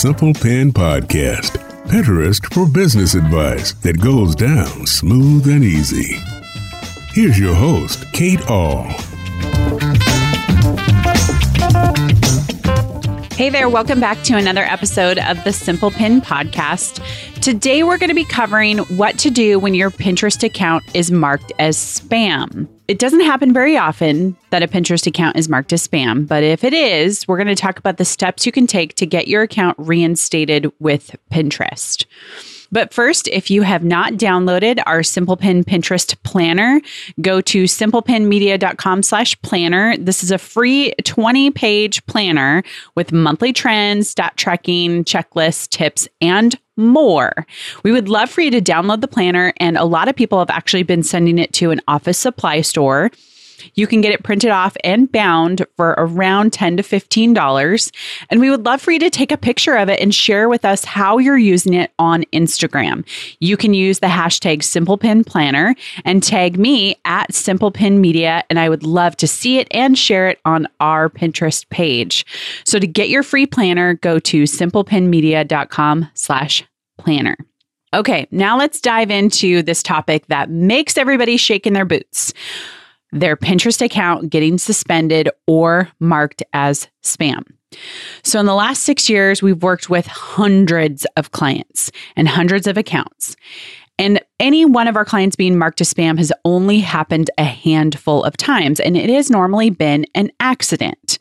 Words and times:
Simple 0.00 0.32
Pin 0.32 0.72
Podcast, 0.72 1.58
Pinterest 1.84 2.42
for 2.54 2.66
business 2.66 3.14
advice 3.14 3.74
that 3.82 4.00
goes 4.00 4.34
down 4.34 4.86
smooth 4.86 5.46
and 5.46 5.62
easy. 5.62 6.16
Here's 7.12 7.38
your 7.38 7.54
host, 7.54 8.10
Kate 8.14 8.40
Ahl. 8.48 8.84
Hey 13.34 13.50
there, 13.50 13.68
welcome 13.68 14.00
back 14.00 14.22
to 14.22 14.38
another 14.38 14.64
episode 14.64 15.18
of 15.18 15.44
the 15.44 15.52
Simple 15.52 15.90
Pin 15.90 16.22
podcast. 16.22 17.04
Today 17.42 17.82
we're 17.82 17.98
going 17.98 18.08
to 18.08 18.14
be 18.14 18.24
covering 18.24 18.78
what 18.78 19.18
to 19.18 19.28
do 19.28 19.58
when 19.58 19.74
your 19.74 19.90
Pinterest 19.90 20.42
account 20.42 20.82
is 20.94 21.10
marked 21.10 21.52
as 21.58 21.76
spam. 21.76 22.66
It 22.90 22.98
doesn't 22.98 23.20
happen 23.20 23.52
very 23.52 23.76
often 23.76 24.36
that 24.50 24.64
a 24.64 24.66
Pinterest 24.66 25.06
account 25.06 25.36
is 25.36 25.48
marked 25.48 25.72
as 25.72 25.86
spam, 25.86 26.26
but 26.26 26.42
if 26.42 26.64
it 26.64 26.74
is, 26.74 27.28
we're 27.28 27.36
going 27.36 27.46
to 27.46 27.54
talk 27.54 27.78
about 27.78 27.98
the 27.98 28.04
steps 28.04 28.44
you 28.44 28.50
can 28.50 28.66
take 28.66 28.96
to 28.96 29.06
get 29.06 29.28
your 29.28 29.42
account 29.42 29.76
reinstated 29.78 30.72
with 30.80 31.14
Pinterest. 31.30 32.04
But 32.72 32.94
first, 32.94 33.28
if 33.28 33.50
you 33.50 33.62
have 33.62 33.84
not 33.84 34.14
downloaded 34.14 34.80
our 34.86 35.00
SimplePin 35.00 35.64
Pinterest 35.64 36.14
planner, 36.22 36.80
go 37.20 37.40
to 37.40 37.64
simplepinmedia.com 37.64 39.02
slash 39.02 39.40
planner. 39.42 39.96
This 39.96 40.22
is 40.22 40.30
a 40.30 40.38
free 40.38 40.92
20 41.04 41.50
page 41.50 42.04
planner 42.06 42.62
with 42.94 43.12
monthly 43.12 43.52
trends, 43.52 44.08
stat 44.08 44.36
tracking, 44.36 45.04
checklists, 45.04 45.68
tips, 45.68 46.08
and 46.20 46.58
more. 46.76 47.46
We 47.82 47.92
would 47.92 48.08
love 48.08 48.30
for 48.30 48.40
you 48.40 48.50
to 48.52 48.60
download 48.60 49.00
the 49.00 49.08
planner, 49.08 49.52
and 49.58 49.76
a 49.76 49.84
lot 49.84 50.08
of 50.08 50.16
people 50.16 50.38
have 50.38 50.50
actually 50.50 50.82
been 50.82 51.02
sending 51.02 51.38
it 51.38 51.52
to 51.54 51.70
an 51.70 51.80
office 51.88 52.18
supply 52.18 52.62
store. 52.62 53.10
You 53.74 53.86
can 53.86 54.00
get 54.00 54.12
it 54.12 54.22
printed 54.22 54.50
off 54.50 54.76
and 54.84 55.10
bound 55.10 55.66
for 55.76 55.94
around 55.98 56.52
10 56.52 56.76
to 56.78 56.82
$15. 56.82 57.92
And 58.30 58.40
we 58.40 58.50
would 58.50 58.64
love 58.64 58.80
for 58.80 58.92
you 58.92 58.98
to 59.00 59.10
take 59.10 59.32
a 59.32 59.36
picture 59.36 59.76
of 59.76 59.88
it 59.88 60.00
and 60.00 60.14
share 60.14 60.48
with 60.48 60.64
us 60.64 60.84
how 60.84 61.18
you're 61.18 61.38
using 61.38 61.74
it 61.74 61.92
on 61.98 62.24
Instagram. 62.32 63.04
You 63.40 63.56
can 63.56 63.74
use 63.74 63.98
the 63.98 64.06
hashtag 64.06 64.58
SimplePinPlanner 64.58 65.76
and 66.04 66.22
tag 66.22 66.58
me 66.58 66.96
at 67.04 67.32
SimplePinMedia, 67.32 68.42
and 68.50 68.58
I 68.58 68.68
would 68.68 68.82
love 68.82 69.16
to 69.18 69.26
see 69.26 69.58
it 69.58 69.68
and 69.70 69.98
share 69.98 70.28
it 70.28 70.40
on 70.44 70.66
our 70.80 71.08
Pinterest 71.08 71.68
page. 71.70 72.26
So 72.64 72.78
to 72.78 72.86
get 72.86 73.08
your 73.08 73.22
free 73.22 73.46
planner, 73.46 73.94
go 73.94 74.18
to 74.18 74.44
simplepinmedia.com 74.44 76.08
slash 76.14 76.64
planner. 76.98 77.36
Okay, 77.92 78.28
now 78.30 78.56
let's 78.56 78.80
dive 78.80 79.10
into 79.10 79.62
this 79.62 79.82
topic 79.82 80.26
that 80.28 80.48
makes 80.48 80.96
everybody 80.96 81.36
shake 81.36 81.66
in 81.66 81.72
their 81.72 81.84
boots 81.84 82.32
their 83.12 83.36
Pinterest 83.36 83.80
account 83.84 84.30
getting 84.30 84.58
suspended 84.58 85.28
or 85.46 85.88
marked 86.00 86.42
as 86.52 86.88
spam. 87.02 87.42
So, 88.24 88.40
in 88.40 88.46
the 88.46 88.54
last 88.54 88.82
six 88.82 89.08
years, 89.08 89.42
we've 89.42 89.62
worked 89.62 89.88
with 89.88 90.06
hundreds 90.06 91.06
of 91.16 91.30
clients 91.30 91.90
and 92.16 92.28
hundreds 92.28 92.66
of 92.66 92.76
accounts. 92.76 93.36
And 94.00 94.18
any 94.38 94.64
one 94.64 94.88
of 94.88 94.96
our 94.96 95.04
clients 95.04 95.36
being 95.36 95.58
marked 95.58 95.82
as 95.82 95.92
spam 95.92 96.16
has 96.16 96.32
only 96.46 96.78
happened 96.80 97.30
a 97.36 97.44
handful 97.44 98.24
of 98.24 98.34
times, 98.34 98.80
and 98.80 98.96
it 98.96 99.10
has 99.10 99.30
normally 99.30 99.68
been 99.68 100.06
an 100.14 100.32
accident. 100.40 101.18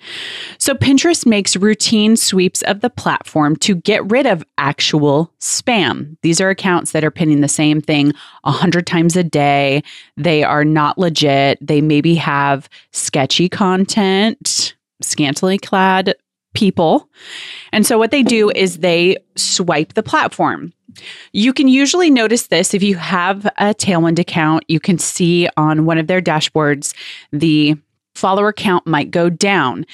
So, 0.60 0.74
Pinterest 0.74 1.26
makes 1.26 1.58
routine 1.58 2.16
sweeps 2.16 2.62
of 2.62 2.80
the 2.80 2.90
platform 2.90 3.58
to 3.58 3.76
get 3.76 4.10
rid 4.10 4.26
of 4.26 4.46
actual 4.58 5.34
spam. 5.42 6.16
These 6.22 6.40
are 6.40 6.50
accounts 6.50 6.94
that 6.94 7.04
are 7.04 7.12
pinning 7.12 7.42
the 7.42 7.50
same 7.50 7.82
thing 7.82 8.14
a 8.46 8.52
hundred 8.52 8.88
times 8.88 9.18
a 9.18 9.26
day. 9.26 9.84
They 10.16 10.46
are 10.46 10.64
not 10.64 10.98
legit. 10.98 11.58
They 11.60 11.82
maybe 11.82 12.16
have 12.16 12.70
sketchy 12.94 13.50
content, 13.50 14.74
scantily 15.02 15.58
clad 15.58 16.16
people. 16.54 17.10
And 17.72 17.86
so, 17.86 17.98
what 17.98 18.12
they 18.12 18.24
do 18.24 18.52
is 18.52 18.78
they 18.78 19.18
swipe 19.36 19.94
the 19.94 20.04
platform. 20.04 20.74
You 21.32 21.54
can 21.54 21.68
usually 21.68 22.10
notice 22.10 22.48
this 22.48 22.74
if 22.74 22.84
you 22.84 22.96
have 22.96 23.46
a 23.58 23.74
Tailwind 23.74 24.20
account. 24.20 24.64
You 24.68 24.80
can 24.80 24.98
see 24.98 25.48
on 25.56 25.86
one 25.86 25.98
of 25.98 26.08
their 26.08 26.22
dashboards 26.22 26.94
the 27.32 27.76
follower 28.16 28.52
count 28.52 28.86
might 28.86 29.12
go 29.12 29.30
down. 29.30 29.86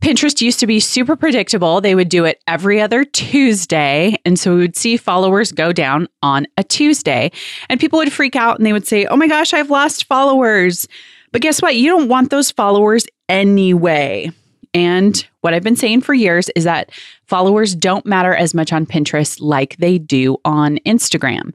Pinterest 0.00 0.42
used 0.42 0.60
to 0.60 0.66
be 0.66 0.80
super 0.80 1.16
predictable. 1.16 1.80
They 1.80 1.94
would 1.94 2.10
do 2.10 2.26
it 2.26 2.42
every 2.46 2.78
other 2.78 3.04
Tuesday. 3.04 4.16
And 4.26 4.38
so 4.38 4.54
we 4.54 4.60
would 4.60 4.76
see 4.76 4.98
followers 4.98 5.50
go 5.50 5.72
down 5.72 6.08
on 6.22 6.46
a 6.58 6.62
Tuesday. 6.62 7.32
And 7.70 7.80
people 7.80 7.98
would 7.98 8.12
freak 8.12 8.36
out 8.36 8.58
and 8.58 8.66
they 8.66 8.74
would 8.74 8.86
say, 8.86 9.06
Oh 9.06 9.16
my 9.16 9.26
gosh, 9.26 9.54
I've 9.54 9.70
lost 9.70 10.04
followers. 10.04 10.86
But 11.32 11.40
guess 11.40 11.62
what? 11.62 11.76
You 11.76 11.88
don't 11.88 12.08
want 12.08 12.30
those 12.30 12.50
followers 12.50 13.06
anyway. 13.30 14.30
And 14.74 15.26
what 15.40 15.54
I've 15.54 15.62
been 15.62 15.76
saying 15.76 16.00
for 16.00 16.14
years 16.14 16.50
is 16.56 16.64
that 16.64 16.90
followers 17.26 17.74
don't 17.74 18.04
matter 18.04 18.34
as 18.34 18.54
much 18.54 18.72
on 18.72 18.84
Pinterest 18.84 19.38
like 19.40 19.76
they 19.76 19.98
do 19.98 20.36
on 20.44 20.78
Instagram. 20.84 21.54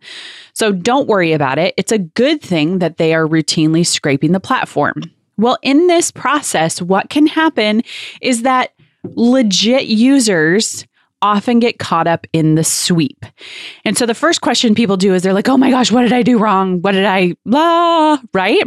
So 0.53 0.71
don't 0.71 1.07
worry 1.07 1.33
about 1.33 1.59
it. 1.59 1.73
It's 1.77 1.91
a 1.91 1.99
good 1.99 2.41
thing 2.41 2.79
that 2.79 2.97
they 2.97 3.13
are 3.13 3.27
routinely 3.27 3.85
scraping 3.85 4.31
the 4.31 4.39
platform. 4.39 5.03
Well, 5.37 5.57
in 5.61 5.87
this 5.87 6.11
process, 6.11 6.81
what 6.81 7.09
can 7.09 7.27
happen 7.27 7.83
is 8.21 8.43
that 8.43 8.73
legit 9.03 9.85
users 9.85 10.85
often 11.21 11.59
get 11.59 11.79
caught 11.79 12.07
up 12.07 12.25
in 12.31 12.55
the 12.55 12.63
sweep. 12.63 13.25
And 13.83 13.97
so 13.97 14.05
the 14.05 14.13
first 14.13 14.41
question 14.41 14.73
people 14.73 14.97
do 14.97 15.13
is 15.13 15.23
they're 15.23 15.33
like, 15.33 15.49
"Oh 15.49 15.57
my 15.57 15.69
gosh, 15.69 15.91
what 15.91 16.03
did 16.03 16.13
I 16.13 16.23
do 16.23 16.37
wrong? 16.37 16.81
What 16.81 16.93
did 16.93 17.05
I 17.05 17.35
blah?" 17.45 18.19
right? 18.33 18.63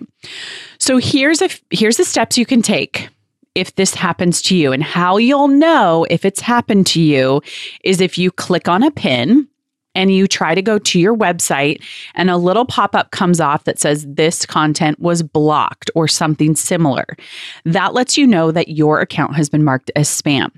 So 0.78 0.98
here's 0.98 1.40
a 1.40 1.48
here's 1.70 1.96
the 1.96 2.04
steps 2.04 2.36
you 2.36 2.44
can 2.44 2.60
take 2.60 3.08
if 3.54 3.74
this 3.74 3.94
happens 3.94 4.40
to 4.42 4.56
you. 4.56 4.72
And 4.72 4.82
how 4.82 5.16
you'll 5.16 5.48
know 5.48 6.06
if 6.10 6.24
it's 6.24 6.40
happened 6.40 6.86
to 6.88 7.00
you 7.00 7.42
is 7.84 8.00
if 8.00 8.16
you 8.18 8.30
click 8.30 8.68
on 8.68 8.82
a 8.82 8.90
pin 8.90 9.48
and 9.94 10.10
you 10.10 10.26
try 10.26 10.54
to 10.54 10.62
go 10.62 10.78
to 10.78 10.98
your 10.98 11.14
website 11.14 11.82
and 12.14 12.30
a 12.30 12.36
little 12.36 12.64
pop 12.64 12.94
up 12.94 13.10
comes 13.10 13.40
off 13.40 13.64
that 13.64 13.78
says 13.78 14.06
this 14.08 14.46
content 14.46 14.98
was 15.00 15.22
blocked 15.22 15.90
or 15.94 16.08
something 16.08 16.56
similar. 16.56 17.04
That 17.64 17.92
lets 17.92 18.16
you 18.16 18.26
know 18.26 18.50
that 18.52 18.68
your 18.68 19.00
account 19.00 19.36
has 19.36 19.48
been 19.50 19.64
marked 19.64 19.90
as 19.94 20.08
spam. 20.08 20.50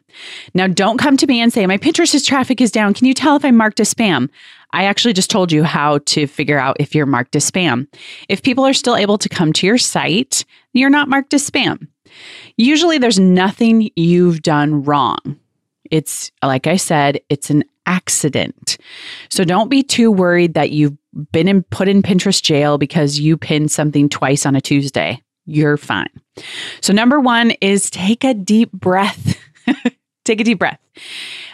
Now, 0.55 0.69
don't 0.69 0.99
come 0.99 1.17
to 1.17 1.27
me 1.27 1.41
and 1.41 1.53
say, 1.53 1.67
My 1.67 1.79
Pinterest 1.79 2.25
traffic 2.25 2.61
is 2.61 2.71
down. 2.71 2.95
Can 2.95 3.07
you 3.07 3.15
tell 3.15 3.37
if 3.37 3.45
I'm 3.45 3.57
marked 3.57 3.81
as 3.81 3.93
spam? 3.93 4.29
I 4.73 4.85
actually 4.85 5.15
just 5.15 5.31
told 5.31 5.53
you 5.53 5.63
how 5.63 5.99
to 5.99 6.27
figure 6.27 6.59
out 6.59 6.77
if 6.81 6.95
you're 6.95 7.07
marked 7.07 7.37
as 7.37 7.49
spam. 7.49 7.87
If 8.29 8.43
people 8.43 8.65
are 8.65 8.73
still 8.73 8.97
able 8.97 9.19
to 9.19 9.29
come 9.29 9.53
to 9.55 9.67
your 9.67 9.79
site, 9.79 10.45
you're 10.73 10.91
not 10.91 11.09
marked 11.09 11.35
as 11.35 11.49
spam. 11.49 11.89
Usually 12.57 12.99
there's 12.99 13.19
nothing 13.19 13.91
you've 13.97 14.43
done 14.43 14.83
wrong. 14.83 15.39
It's, 15.91 16.31
like 16.43 16.67
I 16.67 16.77
said, 16.77 17.21
it's 17.29 17.51
an 17.51 17.65
accident. 17.87 18.79
So 19.29 19.45
don't 19.45 19.69
be 19.69 19.83
too 19.83 20.11
worried 20.11 20.55
that 20.55 20.71
you've 20.71 20.97
been 21.33 21.49
in, 21.49 21.63
put 21.65 21.89
in 21.89 22.03
Pinterest 22.03 22.43
jail 22.43 22.79
because 22.79 23.19
you 23.19 23.37
pinned 23.37 23.71
something 23.71 24.09
twice 24.09 24.47
on 24.47 24.57
a 24.57 24.61
Tuesday. 24.61 25.21
You're 25.47 25.77
fine. 25.77 26.09
So, 26.81 26.93
number 26.93 27.21
one 27.21 27.53
is 27.61 27.91
take 27.91 28.25
a 28.25 28.35
deep 28.35 28.73
breath. 28.73 29.39
take 30.25 30.41
a 30.41 30.45
deep 30.45 30.59
breath. 30.59 30.81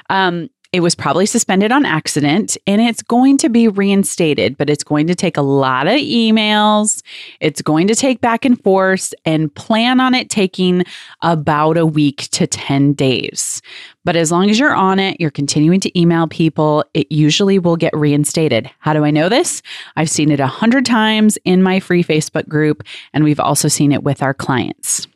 Um, 0.09 0.49
it 0.73 0.81
was 0.81 0.95
probably 0.95 1.27
suspended 1.27 1.73
on 1.73 1.85
accident 1.85 2.57
and 2.67 2.81
it's 2.81 3.03
going 3.03 3.37
to 3.39 3.49
be 3.49 3.67
reinstated, 3.67 4.57
but 4.57 4.71
it's 4.71 4.85
going 4.85 5.09
to 5.09 5.17
take 5.17 5.37
a 5.37 5.43
lot 5.43 5.89
of 5.89 5.95
emails. 5.95 7.03
It's 7.41 7.61
going 7.61 7.89
to 7.89 7.95
take 7.97 8.21
back 8.21 8.45
and 8.45 8.63
forth 8.63 9.13
and 9.25 9.53
plan 9.55 9.99
on 9.99 10.15
it 10.15 10.31
taking 10.31 10.85
about 11.23 11.77
a 11.77 11.85
week 11.85 12.29
to 12.31 12.47
10 12.47 12.93
days. 12.93 13.61
But 14.05 14.15
as 14.15 14.31
long 14.31 14.49
as 14.49 14.59
you're 14.59 14.75
on 14.75 15.01
it, 15.01 15.21
you're 15.21 15.31
continuing 15.31 15.81
to 15.81 15.99
email 15.99 16.29
people, 16.29 16.85
it 16.95 17.11
usually 17.11 17.59
will 17.59 17.77
get 17.77 17.95
reinstated. 17.95 18.71
How 18.79 18.93
do 18.93 19.05
I 19.05 19.11
know 19.11 19.29
this? 19.29 19.63
I've 19.97 20.09
seen 20.09 20.31
it 20.31 20.41
a 20.41 20.47
hundred 20.47 20.87
times 20.87 21.37
in 21.45 21.63
my 21.63 21.81
free 21.81 22.05
Facebook 22.05 22.49
group, 22.49 22.85
and 23.13 23.25
we've 23.25 23.41
also 23.41 23.69
seen 23.69 23.93
it 23.93 24.05
with 24.05 24.23
our 24.23 24.33
clients. 24.33 25.07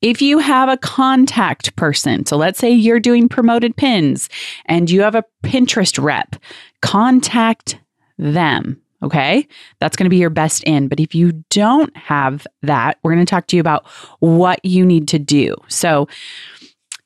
If 0.00 0.22
you 0.22 0.38
have 0.38 0.68
a 0.68 0.76
contact 0.76 1.74
person, 1.76 2.24
so 2.24 2.36
let's 2.36 2.58
say 2.58 2.70
you're 2.70 3.00
doing 3.00 3.28
promoted 3.28 3.76
pins 3.76 4.28
and 4.66 4.90
you 4.90 5.02
have 5.02 5.16
a 5.16 5.24
Pinterest 5.42 6.02
rep, 6.02 6.36
contact 6.82 7.78
them. 8.16 8.80
Okay. 9.02 9.46
That's 9.80 9.96
going 9.96 10.04
to 10.04 10.10
be 10.10 10.16
your 10.16 10.30
best 10.30 10.64
in. 10.64 10.88
But 10.88 11.00
if 11.00 11.14
you 11.14 11.32
don't 11.50 11.96
have 11.96 12.46
that, 12.62 12.98
we're 13.02 13.14
going 13.14 13.24
to 13.24 13.30
talk 13.30 13.46
to 13.48 13.56
you 13.56 13.60
about 13.60 13.86
what 14.20 14.64
you 14.64 14.84
need 14.84 15.08
to 15.08 15.18
do. 15.18 15.54
So, 15.68 16.08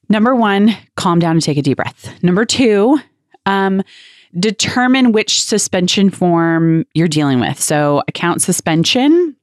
number 0.08 0.34
one, 0.34 0.76
calm 0.96 1.18
down 1.18 1.32
and 1.32 1.42
take 1.42 1.58
a 1.58 1.62
deep 1.62 1.76
breath. 1.76 2.22
Number 2.22 2.46
two, 2.46 2.98
um, 3.44 3.82
determine 4.38 5.12
which 5.12 5.42
suspension 5.42 6.08
form 6.08 6.86
you're 6.94 7.08
dealing 7.08 7.40
with. 7.40 7.60
So, 7.60 8.02
account 8.08 8.40
suspension 8.40 9.36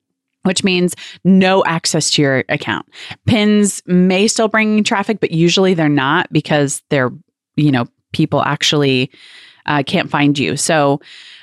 which 0.44 0.64
means 0.64 0.96
no 1.24 1.64
access 1.66 2.12
to 2.12 2.22
your 2.22 2.44
account. 2.50 2.88
Pins 3.26 3.82
may 3.86 4.28
still 4.28 4.48
bring 4.48 4.84
traffic, 4.84 5.20
but 5.20 5.32
usually 5.32 5.74
they're 5.74 5.90
not 5.90 6.32
because 6.32 6.82
they're, 6.90 7.12
you 7.56 7.72
know, 7.72 7.86
people 8.14 8.42
actually 8.42 9.12
uh, 9.66 9.84
can't 9.84 10.10
find 10.10 10.40
you. 10.40 10.58
So, 10.58 11.00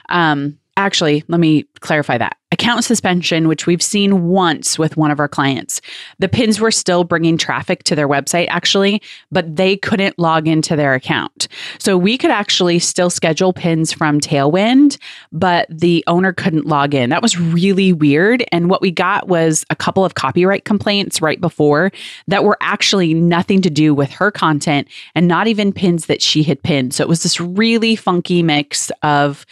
um, 0.08 0.58
actually, 0.76 1.24
let 1.28 1.40
me 1.40 1.64
clarify 1.80 2.18
that. 2.18 2.36
Account 2.52 2.84
suspension, 2.84 3.48
which 3.48 3.66
we've 3.66 3.82
seen 3.82 4.28
once 4.28 4.78
with 4.78 4.96
one 4.96 5.10
of 5.10 5.18
our 5.18 5.28
clients. 5.28 5.80
The 6.20 6.28
pins 6.28 6.60
were 6.60 6.70
still 6.70 7.02
bringing 7.02 7.36
traffic 7.36 7.82
to 7.84 7.94
their 7.94 8.08
website, 8.08 8.46
actually, 8.48 9.02
but 9.32 9.56
they 9.56 9.76
couldn't 9.76 10.18
log 10.18 10.46
into 10.46 10.76
their 10.76 10.94
account. 10.94 11.48
So 11.78 11.98
we 11.98 12.16
could 12.16 12.30
actually 12.30 12.78
still 12.78 13.10
schedule 13.10 13.52
pins 13.52 13.92
from 13.92 14.20
Tailwind, 14.20 14.96
but 15.32 15.66
the 15.68 16.04
owner 16.06 16.32
couldn't 16.32 16.66
log 16.66 16.94
in. 16.94 17.10
That 17.10 17.20
was 17.20 17.38
really 17.38 17.92
weird. 17.92 18.44
And 18.52 18.70
what 18.70 18.80
we 18.80 18.90
got 18.90 19.28
was 19.28 19.64
a 19.68 19.76
couple 19.76 20.04
of 20.04 20.14
copyright 20.14 20.64
complaints 20.64 21.20
right 21.20 21.40
before 21.40 21.90
that 22.28 22.44
were 22.44 22.58
actually 22.60 23.12
nothing 23.12 23.60
to 23.62 23.70
do 23.70 23.92
with 23.92 24.10
her 24.12 24.30
content 24.30 24.88
and 25.14 25.26
not 25.26 25.46
even 25.48 25.72
pins 25.72 26.06
that 26.06 26.22
she 26.22 26.42
had 26.42 26.62
pinned. 26.62 26.94
So 26.94 27.02
it 27.02 27.08
was 27.08 27.22
this 27.22 27.40
really 27.40 27.96
funky 27.96 28.42
mix 28.42 28.90
of 29.02 29.44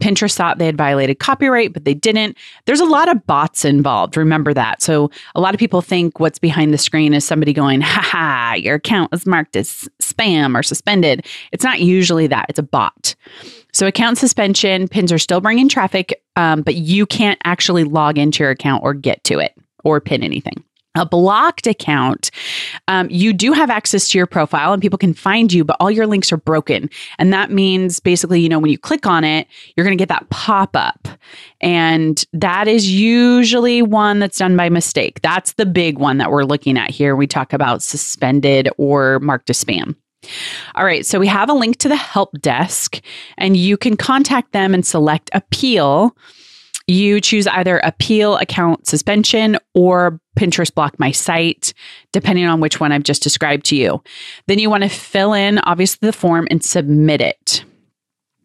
Pinterest 0.00 0.36
thought 0.36 0.58
they 0.58 0.66
had 0.66 0.76
violated 0.76 1.18
copyright, 1.18 1.72
but 1.72 1.84
they 1.84 1.94
didn't. 1.94 2.36
There's 2.66 2.80
a 2.80 2.84
lot 2.84 3.08
of 3.08 3.26
bots 3.26 3.64
involved. 3.64 4.16
Remember 4.16 4.54
that. 4.54 4.82
So 4.82 5.10
a 5.34 5.40
lot 5.40 5.54
of 5.54 5.60
people 5.60 5.82
think 5.82 6.20
what's 6.20 6.38
behind 6.38 6.72
the 6.72 6.78
screen 6.78 7.14
is 7.14 7.24
somebody 7.24 7.52
going, 7.52 7.80
ha 7.80 8.02
ha, 8.02 8.54
your 8.54 8.76
account 8.76 9.10
was 9.10 9.26
marked 9.26 9.56
as 9.56 9.88
spam 10.00 10.58
or 10.58 10.62
suspended. 10.62 11.26
It's 11.52 11.64
not 11.64 11.80
usually 11.80 12.26
that, 12.28 12.46
it's 12.48 12.58
a 12.58 12.62
bot. 12.62 13.14
So 13.72 13.86
account 13.86 14.18
suspension, 14.18 14.88
pins 14.88 15.12
are 15.12 15.18
still 15.18 15.40
bringing 15.40 15.68
traffic, 15.68 16.22
um, 16.36 16.62
but 16.62 16.76
you 16.76 17.06
can't 17.06 17.38
actually 17.44 17.84
log 17.84 18.18
into 18.18 18.42
your 18.42 18.50
account 18.50 18.82
or 18.82 18.94
get 18.94 19.22
to 19.24 19.38
it 19.38 19.54
or 19.84 20.00
pin 20.00 20.22
anything 20.22 20.64
a 20.98 21.06
blocked 21.06 21.66
account, 21.66 22.30
um, 22.88 23.08
you 23.10 23.32
do 23.32 23.52
have 23.52 23.70
access 23.70 24.08
to 24.10 24.18
your 24.18 24.26
profile 24.26 24.72
and 24.72 24.82
people 24.82 24.98
can 24.98 25.14
find 25.14 25.52
you, 25.52 25.64
but 25.64 25.76
all 25.80 25.90
your 25.90 26.06
links 26.06 26.32
are 26.32 26.36
broken. 26.36 26.90
And 27.18 27.32
that 27.32 27.50
means 27.50 28.00
basically, 28.00 28.40
you 28.40 28.48
know, 28.48 28.58
when 28.58 28.70
you 28.70 28.78
click 28.78 29.06
on 29.06 29.24
it, 29.24 29.46
you're 29.76 29.84
going 29.84 29.96
to 29.96 30.00
get 30.00 30.08
that 30.08 30.28
pop 30.30 30.74
up. 30.74 31.08
And 31.60 32.24
that 32.32 32.68
is 32.68 32.90
usually 32.90 33.82
one 33.82 34.18
that's 34.18 34.38
done 34.38 34.56
by 34.56 34.68
mistake. 34.68 35.20
That's 35.22 35.54
the 35.54 35.66
big 35.66 35.98
one 35.98 36.18
that 36.18 36.30
we're 36.30 36.44
looking 36.44 36.78
at 36.78 36.90
here. 36.90 37.16
We 37.16 37.26
talk 37.26 37.52
about 37.52 37.82
suspended 37.82 38.68
or 38.76 39.18
marked 39.20 39.50
as 39.50 39.62
spam. 39.62 39.94
All 40.74 40.84
right, 40.84 41.06
so 41.06 41.20
we 41.20 41.28
have 41.28 41.48
a 41.48 41.54
link 41.54 41.78
to 41.78 41.88
the 41.88 41.96
help 41.96 42.40
desk, 42.40 43.00
and 43.36 43.56
you 43.56 43.76
can 43.76 43.96
contact 43.96 44.52
them 44.52 44.74
and 44.74 44.84
select 44.84 45.30
appeal 45.32 46.16
you 46.88 47.20
choose 47.20 47.46
either 47.46 47.78
appeal 47.78 48.36
account 48.38 48.86
suspension 48.86 49.58
or 49.74 50.18
Pinterest 50.36 50.74
block 50.74 50.98
my 50.98 51.10
site, 51.10 51.74
depending 52.12 52.46
on 52.46 52.60
which 52.60 52.80
one 52.80 52.92
I've 52.92 53.02
just 53.02 53.22
described 53.22 53.66
to 53.66 53.76
you. 53.76 54.02
Then 54.46 54.58
you 54.58 54.70
want 54.70 54.84
to 54.84 54.88
fill 54.88 55.34
in, 55.34 55.58
obviously, 55.60 56.06
the 56.06 56.12
form 56.12 56.48
and 56.50 56.64
submit 56.64 57.20
it. 57.20 57.64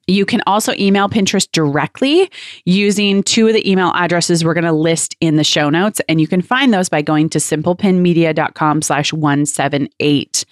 You 0.06 0.26
can 0.26 0.42
also 0.46 0.74
email 0.74 1.08
Pinterest 1.08 1.50
directly 1.54 2.30
using 2.66 3.24
two 3.24 3.48
of 3.48 3.54
the 3.54 3.70
email 3.70 3.94
addresses 3.96 4.44
we're 4.44 4.54
going 4.54 4.66
to 4.66 4.74
list 4.74 5.16
in 5.22 5.38
the 5.38 5.46
show 5.46 5.70
notes. 5.70 6.02
And 6.10 6.20
you 6.20 6.28
can 6.28 6.42
find 6.42 6.74
those 6.74 6.90
by 6.90 7.02
going 7.02 7.30
to 7.30 7.38
simplepinmedia.com 7.38 8.82
slash 8.82 9.14
178. 9.14 10.46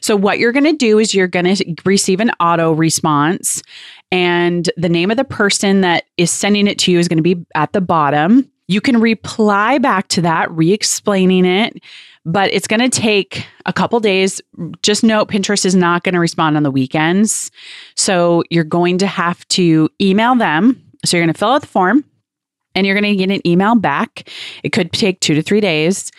So 0.00 0.16
what 0.16 0.38
you're 0.38 0.52
going 0.52 0.64
to 0.64 0.72
do 0.72 0.98
is 0.98 1.14
you're 1.14 1.26
going 1.26 1.56
to 1.56 1.74
receive 1.84 2.20
an 2.20 2.30
auto 2.40 2.72
response 2.72 3.62
and 4.12 4.70
the 4.76 4.88
name 4.88 5.10
of 5.10 5.16
the 5.16 5.24
person 5.24 5.80
that 5.80 6.04
is 6.16 6.30
sending 6.30 6.66
it 6.66 6.78
to 6.80 6.92
you 6.92 6.98
is 6.98 7.08
going 7.08 7.18
to 7.18 7.22
be 7.22 7.44
at 7.54 7.72
the 7.72 7.80
bottom. 7.80 8.50
You 8.68 8.80
can 8.80 9.00
reply 9.00 9.78
back 9.78 10.08
to 10.08 10.20
that, 10.22 10.50
re 10.50 10.72
explaining 10.72 11.44
it, 11.44 11.82
but 12.24 12.52
it's 12.52 12.66
going 12.66 12.80
to 12.80 12.88
take 12.88 13.46
a 13.64 13.72
couple 13.72 14.00
days. 14.00 14.40
Just 14.82 15.04
note 15.04 15.28
Pinterest 15.28 15.64
is 15.64 15.76
not 15.76 16.02
going 16.02 16.14
to 16.14 16.20
respond 16.20 16.56
on 16.56 16.64
the 16.64 16.70
weekends. 16.70 17.50
So 17.94 18.42
you're 18.50 18.64
going 18.64 18.98
to 18.98 19.06
have 19.06 19.46
to 19.48 19.88
email 20.00 20.34
them. 20.34 20.82
So 21.04 21.16
you're 21.16 21.24
going 21.24 21.32
to 21.32 21.38
fill 21.38 21.50
out 21.50 21.60
the 21.60 21.68
form 21.68 22.04
and 22.74 22.86
you're 22.86 23.00
going 23.00 23.16
to 23.16 23.26
get 23.26 23.34
an 23.34 23.46
email 23.46 23.76
back. 23.76 24.28
It 24.62 24.70
could 24.70 24.92
take 24.92 25.20
two 25.20 25.34
to 25.34 25.42
three 25.42 25.60
days, 25.60 26.10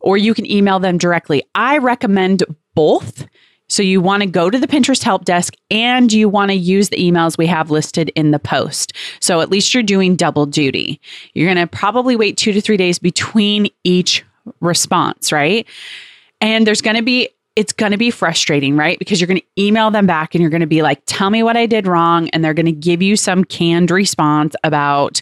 or 0.00 0.16
you 0.16 0.34
can 0.34 0.50
email 0.50 0.78
them 0.80 0.98
directly. 0.98 1.42
I 1.54 1.78
recommend 1.78 2.42
both 2.74 3.26
so 3.72 3.82
you 3.82 4.02
want 4.02 4.22
to 4.22 4.28
go 4.28 4.50
to 4.50 4.58
the 4.58 4.66
Pinterest 4.66 5.02
help 5.02 5.24
desk 5.24 5.54
and 5.70 6.12
you 6.12 6.28
want 6.28 6.50
to 6.50 6.54
use 6.54 6.90
the 6.90 6.98
emails 6.98 7.38
we 7.38 7.46
have 7.46 7.70
listed 7.70 8.10
in 8.14 8.30
the 8.30 8.38
post. 8.38 8.92
So 9.18 9.40
at 9.40 9.48
least 9.48 9.72
you're 9.72 9.82
doing 9.82 10.14
double 10.14 10.44
duty. 10.44 11.00
You're 11.32 11.46
going 11.46 11.66
to 11.66 11.66
probably 11.66 12.14
wait 12.14 12.36
two 12.36 12.52
to 12.52 12.60
three 12.60 12.76
days 12.76 12.98
between 12.98 13.68
each 13.82 14.26
response, 14.60 15.32
right? 15.32 15.66
And 16.42 16.66
there's 16.66 16.82
going 16.82 16.96
to 16.96 17.02
be 17.02 17.30
it's 17.56 17.72
going 17.72 17.92
to 17.92 17.98
be 17.98 18.10
frustrating, 18.10 18.76
right? 18.76 18.98
Because 18.98 19.20
you're 19.20 19.28
going 19.28 19.40
to 19.40 19.62
email 19.62 19.90
them 19.90 20.06
back 20.06 20.34
and 20.34 20.40
you're 20.40 20.50
going 20.50 20.60
to 20.60 20.66
be 20.66 20.82
like, 20.82 21.02
tell 21.06 21.30
me 21.30 21.42
what 21.42 21.56
I 21.56 21.64
did 21.64 21.86
wrong. 21.86 22.28
And 22.30 22.42
they're 22.44 22.54
going 22.54 22.66
to 22.66 22.72
give 22.72 23.02
you 23.02 23.14
some 23.14 23.44
canned 23.44 23.90
response 23.90 24.54
about 24.64 25.20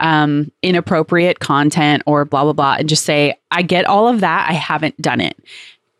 um, 0.00 0.50
inappropriate 0.62 1.40
content 1.40 2.02
or 2.06 2.24
blah, 2.24 2.44
blah, 2.44 2.54
blah. 2.54 2.76
And 2.78 2.88
just 2.88 3.04
say, 3.04 3.38
I 3.50 3.60
get 3.60 3.84
all 3.84 4.08
of 4.08 4.20
that. 4.20 4.48
I 4.48 4.54
haven't 4.54 5.00
done 5.02 5.20
it 5.20 5.36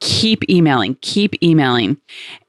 keep 0.01 0.49
emailing, 0.49 0.97
keep 1.01 1.43
emailing. 1.43 1.97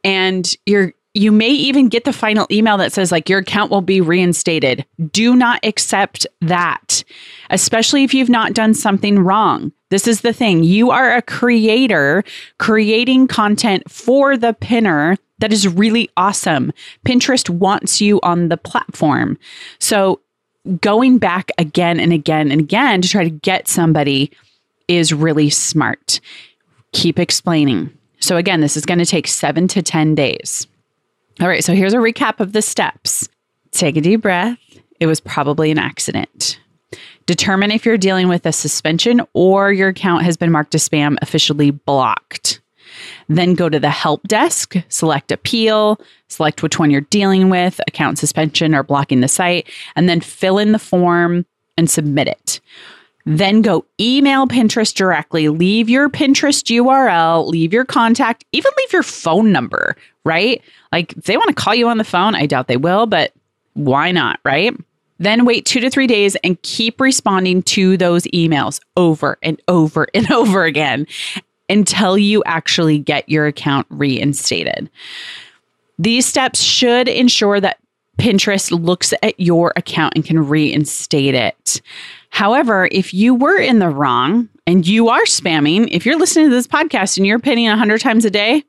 And 0.03 0.55
you're 0.65 0.93
you 1.17 1.31
may 1.31 1.49
even 1.49 1.89
get 1.89 2.03
the 2.03 2.13
final 2.13 2.45
email 2.51 2.77
that 2.77 2.93
says 2.93 3.11
like 3.11 3.27
your 3.27 3.39
account 3.39 3.71
will 3.71 3.81
be 3.81 3.99
reinstated. 3.99 4.85
Do 5.11 5.35
not 5.35 5.59
accept 5.65 6.27
that, 6.41 7.03
especially 7.49 8.03
if 8.03 8.13
you've 8.13 8.29
not 8.29 8.53
done 8.53 8.75
something 8.75 9.17
wrong. 9.19 9.71
This 9.89 10.07
is 10.07 10.21
the 10.21 10.33
thing. 10.33 10.63
You 10.63 10.91
are 10.91 11.15
a 11.15 11.23
creator 11.23 12.23
creating 12.59 13.27
content 13.27 13.89
for 13.89 14.37
the 14.37 14.53
pinner 14.53 15.17
that 15.39 15.51
is 15.51 15.67
really 15.67 16.07
awesome. 16.17 16.71
Pinterest 17.03 17.49
wants 17.49 17.99
you 17.99 18.19
on 18.21 18.49
the 18.49 18.57
platform. 18.57 19.39
So 19.79 20.21
going 20.81 21.17
back 21.17 21.51
again 21.57 21.99
and 21.99 22.13
again 22.13 22.51
and 22.51 22.61
again 22.61 23.01
to 23.01 23.09
try 23.09 23.23
to 23.23 23.29
get 23.31 23.67
somebody 23.67 24.29
is 24.87 25.13
really 25.13 25.49
smart 25.49 26.19
keep 26.93 27.19
explaining. 27.19 27.95
So, 28.19 28.37
again, 28.37 28.61
this 28.61 28.77
is 28.77 28.85
going 28.85 28.99
to 28.99 29.05
take 29.05 29.27
seven 29.27 29.67
to 29.69 29.81
10 29.81 30.15
days. 30.15 30.67
All 31.39 31.47
right, 31.47 31.63
so 31.63 31.73
here's 31.73 31.93
a 31.93 31.97
recap 31.97 32.39
of 32.39 32.53
the 32.53 32.61
steps 32.61 33.29
take 33.71 33.97
a 33.97 34.01
deep 34.01 34.21
breath. 34.21 34.57
It 34.99 35.05
was 35.05 35.19
probably 35.19 35.69
an 35.69 35.77
accident. 35.77 36.59
Determine 37.27 37.69
if 37.71 37.85
you're 37.85 37.97
dealing 37.97 38.27
with 38.27 38.45
a 38.45 38.51
suspension 38.51 39.21
or 39.33 39.71
your 39.71 39.89
account 39.89 40.23
has 40.23 40.37
been 40.37 40.51
marked 40.51 40.73
as 40.73 40.87
spam 40.87 41.17
officially 41.21 41.71
blocked. 41.71 42.61
Then 43.27 43.53
go 43.53 43.69
to 43.69 43.79
the 43.79 43.89
help 43.89 44.23
desk, 44.23 44.75
select 44.87 45.31
appeal, 45.31 45.99
select 46.29 46.63
which 46.63 46.79
one 46.79 46.89
you're 46.89 47.01
dealing 47.01 47.49
with, 47.49 47.79
account 47.87 48.17
suspension 48.17 48.73
or 48.73 48.81
blocking 48.81 49.19
the 49.19 49.27
site, 49.27 49.69
and 49.95 50.07
then 50.07 50.21
fill 50.21 50.57
in 50.57 50.71
the 50.71 50.79
form 50.79 51.45
and 51.77 51.89
submit 51.89 52.27
it. 52.27 52.61
Then 53.27 53.61
go 53.61 53.83
email 53.99 54.47
Pinterest 54.47 54.93
directly, 54.93 55.49
leave 55.49 55.89
your 55.89 56.09
Pinterest 56.09 56.63
URL, 56.63 57.45
leave 57.45 57.73
your 57.73 57.83
contact, 57.83 58.45
even 58.53 58.71
leave 58.77 58.93
your 58.93 59.03
phone 59.03 59.51
number, 59.51 59.97
right? 60.23 60.61
Like 60.93 61.11
if 61.11 61.25
they 61.25 61.35
want 61.35 61.49
to 61.49 61.53
call 61.53 61.75
you 61.75 61.89
on 61.89 61.97
the 61.97 62.05
phone, 62.05 62.35
I 62.35 62.45
doubt 62.45 62.69
they 62.69 62.77
will, 62.77 63.05
but 63.05 63.33
why 63.73 64.13
not, 64.13 64.39
right? 64.45 64.73
Then 65.19 65.43
wait 65.43 65.65
two 65.65 65.81
to 65.81 65.89
three 65.89 66.07
days 66.07 66.37
and 66.37 66.61
keep 66.61 67.01
responding 67.01 67.63
to 67.63 67.97
those 67.97 68.23
emails 68.27 68.79
over 68.95 69.37
and 69.43 69.61
over 69.67 70.07
and 70.13 70.31
over 70.31 70.63
again 70.63 71.05
until 71.69 72.17
you 72.17 72.41
actually 72.45 72.97
get 72.97 73.27
your 73.27 73.45
account 73.45 73.87
reinstated. 73.89 74.89
These 75.99 76.25
steps 76.25 76.61
should 76.61 77.09
ensure 77.09 77.59
that 77.59 77.77
Pinterest 78.17 78.71
looks 78.71 79.13
at 79.21 79.39
your 79.39 79.73
account 79.75 80.13
and 80.15 80.25
can 80.25 80.47
reinstate 80.47 81.35
it. 81.35 81.81
However, 82.29 82.87
if 82.91 83.13
you 83.13 83.33
were 83.33 83.57
in 83.57 83.79
the 83.79 83.89
wrong 83.89 84.49
and 84.65 84.85
you 84.87 85.09
are 85.09 85.23
spamming, 85.23 85.87
if 85.91 86.05
you're 86.05 86.17
listening 86.17 86.49
to 86.49 86.55
this 86.55 86.67
podcast 86.67 87.17
and 87.17 87.25
you're 87.25 87.39
pinning 87.39 87.67
100 87.67 88.01
times 88.01 88.25
a 88.25 88.29
day, 88.29 88.63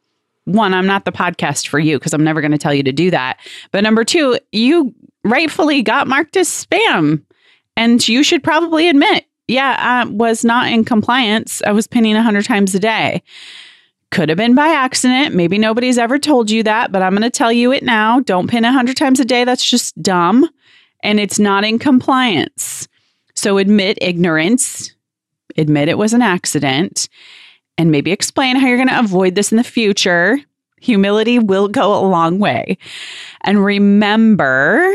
one, 0.44 0.72
I'm 0.72 0.86
not 0.86 1.04
the 1.04 1.12
podcast 1.12 1.68
for 1.68 1.78
you 1.78 1.98
because 1.98 2.14
I'm 2.14 2.24
never 2.24 2.40
going 2.40 2.52
to 2.52 2.58
tell 2.58 2.72
you 2.72 2.82
to 2.82 2.92
do 2.92 3.10
that. 3.10 3.38
But 3.70 3.84
number 3.84 4.04
two, 4.04 4.38
you 4.52 4.94
rightfully 5.24 5.82
got 5.82 6.06
marked 6.06 6.36
as 6.36 6.48
spam. 6.48 7.22
And 7.76 8.06
you 8.08 8.22
should 8.22 8.42
probably 8.42 8.88
admit, 8.88 9.26
yeah, 9.46 9.76
I 9.78 10.04
was 10.08 10.44
not 10.44 10.72
in 10.72 10.84
compliance. 10.84 11.62
I 11.66 11.72
was 11.72 11.86
pinning 11.86 12.14
100 12.14 12.44
times 12.44 12.74
a 12.74 12.80
day. 12.80 13.22
Could 14.10 14.30
have 14.30 14.38
been 14.38 14.54
by 14.54 14.68
accident. 14.68 15.34
Maybe 15.34 15.58
nobody's 15.58 15.98
ever 15.98 16.18
told 16.18 16.50
you 16.50 16.62
that, 16.62 16.90
but 16.90 17.02
I'm 17.02 17.12
going 17.12 17.22
to 17.22 17.30
tell 17.30 17.52
you 17.52 17.72
it 17.72 17.82
now. 17.82 18.20
Don't 18.20 18.48
pin 18.48 18.64
100 18.64 18.96
times 18.96 19.20
a 19.20 19.24
day. 19.24 19.44
That's 19.44 19.68
just 19.68 20.00
dumb. 20.02 20.48
And 21.02 21.20
it's 21.20 21.38
not 21.38 21.64
in 21.64 21.78
compliance. 21.78 22.88
So 23.34 23.58
admit 23.58 23.98
ignorance, 24.00 24.92
admit 25.56 25.88
it 25.88 25.98
was 25.98 26.12
an 26.12 26.22
accident, 26.22 27.08
and 27.76 27.92
maybe 27.92 28.10
explain 28.10 28.56
how 28.56 28.66
you're 28.66 28.76
going 28.76 28.88
to 28.88 28.98
avoid 28.98 29.36
this 29.36 29.52
in 29.52 29.58
the 29.58 29.62
future. 29.64 30.40
Humility 30.80 31.38
will 31.38 31.68
go 31.68 31.94
a 31.94 32.02
long 32.02 32.40
way. 32.40 32.78
And 33.42 33.64
remember, 33.64 34.92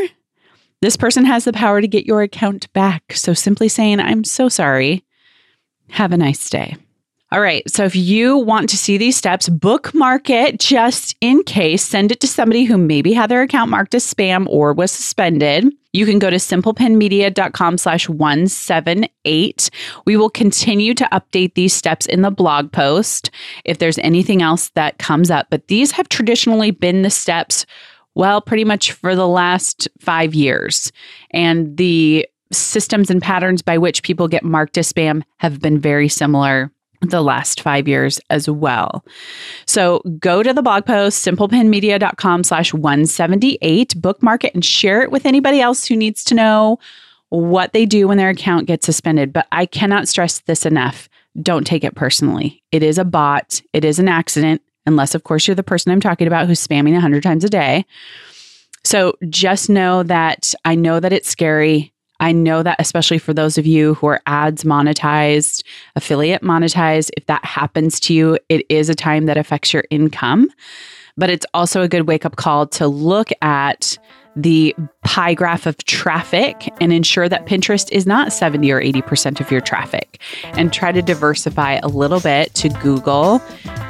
this 0.82 0.96
person 0.96 1.24
has 1.24 1.44
the 1.44 1.54
power 1.54 1.80
to 1.80 1.88
get 1.88 2.04
your 2.04 2.20
account 2.20 2.70
back. 2.74 3.14
So 3.14 3.32
simply 3.32 3.68
saying, 3.68 4.00
I'm 4.00 4.24
so 4.24 4.50
sorry. 4.50 5.04
Have 5.88 6.12
a 6.12 6.18
nice 6.18 6.50
day. 6.50 6.76
All 7.34 7.40
right. 7.40 7.68
So 7.68 7.84
if 7.84 7.96
you 7.96 8.38
want 8.38 8.68
to 8.68 8.76
see 8.76 8.96
these 8.96 9.16
steps, 9.16 9.48
bookmark 9.48 10.30
it 10.30 10.60
just 10.60 11.16
in 11.20 11.42
case. 11.42 11.84
Send 11.84 12.12
it 12.12 12.20
to 12.20 12.28
somebody 12.28 12.62
who 12.62 12.78
maybe 12.78 13.12
had 13.12 13.28
their 13.28 13.42
account 13.42 13.72
marked 13.72 13.92
as 13.96 14.06
spam 14.06 14.46
or 14.48 14.72
was 14.72 14.92
suspended. 14.92 15.68
You 15.92 16.06
can 16.06 16.20
go 16.20 16.30
to 16.30 16.36
simplepinmedia.com 16.36 17.78
slash 17.78 18.08
178. 18.08 19.70
We 20.06 20.16
will 20.16 20.30
continue 20.30 20.94
to 20.94 21.08
update 21.10 21.54
these 21.54 21.72
steps 21.72 22.06
in 22.06 22.22
the 22.22 22.30
blog 22.30 22.70
post 22.70 23.32
if 23.64 23.78
there's 23.78 23.98
anything 23.98 24.40
else 24.40 24.68
that 24.76 24.98
comes 24.98 25.28
up. 25.28 25.48
But 25.50 25.66
these 25.66 25.90
have 25.90 26.08
traditionally 26.08 26.70
been 26.70 27.02
the 27.02 27.10
steps, 27.10 27.66
well, 28.14 28.40
pretty 28.42 28.64
much 28.64 28.92
for 28.92 29.16
the 29.16 29.26
last 29.26 29.88
five 29.98 30.36
years. 30.36 30.92
And 31.32 31.76
the 31.78 32.28
systems 32.52 33.10
and 33.10 33.20
patterns 33.20 33.60
by 33.60 33.76
which 33.76 34.04
people 34.04 34.28
get 34.28 34.44
marked 34.44 34.78
as 34.78 34.92
spam 34.92 35.24
have 35.38 35.60
been 35.60 35.80
very 35.80 36.08
similar 36.08 36.70
the 37.10 37.22
last 37.22 37.60
five 37.60 37.88
years 37.88 38.20
as 38.30 38.48
well. 38.48 39.04
So 39.66 40.00
go 40.18 40.42
to 40.42 40.52
the 40.52 40.62
blog 40.62 40.86
post, 40.86 41.24
simplepinmedia.com 41.24 42.44
slash 42.44 42.72
178, 42.74 44.00
bookmark 44.00 44.44
it 44.44 44.54
and 44.54 44.64
share 44.64 45.02
it 45.02 45.10
with 45.10 45.26
anybody 45.26 45.60
else 45.60 45.86
who 45.86 45.96
needs 45.96 46.24
to 46.24 46.34
know 46.34 46.78
what 47.30 47.72
they 47.72 47.86
do 47.86 48.06
when 48.06 48.18
their 48.18 48.30
account 48.30 48.66
gets 48.66 48.86
suspended. 48.86 49.32
But 49.32 49.46
I 49.52 49.66
cannot 49.66 50.08
stress 50.08 50.40
this 50.40 50.64
enough. 50.66 51.08
Don't 51.42 51.66
take 51.66 51.84
it 51.84 51.96
personally. 51.96 52.62
It 52.70 52.82
is 52.82 52.98
a 52.98 53.04
bot, 53.04 53.60
it 53.72 53.84
is 53.84 53.98
an 53.98 54.08
accident, 54.08 54.62
unless, 54.86 55.14
of 55.14 55.24
course, 55.24 55.46
you're 55.48 55.54
the 55.54 55.62
person 55.62 55.90
I'm 55.90 56.00
talking 56.00 56.26
about 56.26 56.46
who's 56.46 56.64
spamming 56.64 56.92
100 56.92 57.22
times 57.22 57.44
a 57.44 57.48
day. 57.48 57.84
So 58.84 59.16
just 59.30 59.70
know 59.70 60.02
that 60.04 60.54
I 60.64 60.74
know 60.74 61.00
that 61.00 61.12
it's 61.12 61.28
scary. 61.28 61.93
I 62.24 62.32
know 62.32 62.62
that, 62.62 62.76
especially 62.78 63.18
for 63.18 63.34
those 63.34 63.58
of 63.58 63.66
you 63.66 63.92
who 63.96 64.06
are 64.06 64.22
ads 64.24 64.64
monetized, 64.64 65.62
affiliate 65.94 66.40
monetized, 66.40 67.10
if 67.18 67.26
that 67.26 67.44
happens 67.44 68.00
to 68.00 68.14
you, 68.14 68.38
it 68.48 68.64
is 68.70 68.88
a 68.88 68.94
time 68.94 69.26
that 69.26 69.36
affects 69.36 69.74
your 69.74 69.84
income. 69.90 70.48
But 71.18 71.28
it's 71.28 71.44
also 71.52 71.82
a 71.82 71.88
good 71.88 72.08
wake 72.08 72.24
up 72.24 72.36
call 72.36 72.66
to 72.68 72.88
look 72.88 73.28
at 73.42 73.98
the 74.36 74.74
pie 75.04 75.34
graph 75.34 75.66
of 75.66 75.76
traffic 75.84 76.72
and 76.80 76.92
ensure 76.92 77.28
that 77.28 77.46
Pinterest 77.46 77.90
is 77.92 78.06
not 78.06 78.32
70 78.32 78.70
or 78.72 78.80
80% 78.80 79.40
of 79.40 79.50
your 79.50 79.60
traffic 79.60 80.20
and 80.54 80.72
try 80.72 80.92
to 80.92 81.02
diversify 81.02 81.74
a 81.82 81.88
little 81.88 82.20
bit 82.20 82.54
to 82.54 82.68
Google. 82.68 83.40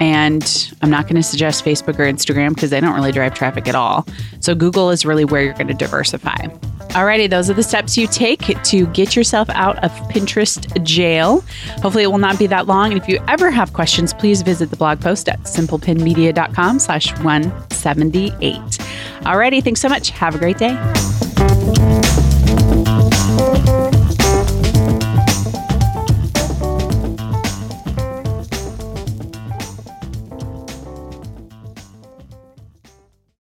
And 0.01 0.75
I'm 0.83 0.91
not 0.91 1.05
going 1.05 1.17
to 1.17 1.23
suggest 1.23 1.65
Facebook 1.65 1.99
or 1.99 2.05
Instagram 2.05 2.55
because 2.55 2.71
they 2.71 2.81
don't 2.81 2.95
really 2.95 3.13
drive 3.13 3.35
traffic 3.35 3.69
at 3.69 3.75
all. 3.75 4.07
So 4.41 4.55
Google 4.55 4.91
is 4.91 5.07
really 5.07 5.25
where 5.25 5.43
you're 5.43 5.55
going 5.55 5.69
to 5.69 5.75
diversify. 5.75 6.49
Alrighty, 6.91 7.29
those 7.29 7.51
are 7.51 7.55
the 7.55 7.63
steps 7.63 7.97
you 7.97 8.07
take 8.07 8.41
to 8.63 8.87
get 8.89 9.17
yourself 9.17 9.49
out 9.51 9.83
of 9.83 9.91
Pinterest 10.11 10.83
jail. 10.85 11.43
Hopefully 11.83 12.05
it 12.05 12.09
will 12.09 12.19
not 12.19 12.39
be 12.39 12.47
that 12.47 12.67
long. 12.67 12.93
And 12.93 13.03
if 13.03 13.09
you 13.09 13.19
ever 13.27 13.51
have 13.51 13.73
questions, 13.73 14.15
please 14.15 14.43
visit 14.43 14.71
the 14.71 14.77
blog 14.77 15.01
post 15.01 15.29
at 15.29 15.41
simplepinmedia.com 15.43 16.79
slash 16.79 17.13
178. 17.19 18.74
Alrighty, 19.25 19.65
thanks 19.65 19.81
so 19.81 19.89
much. 19.89 20.11
Have 20.11 20.35
a 20.35 20.39
great 20.39 20.59
day. 20.59 20.75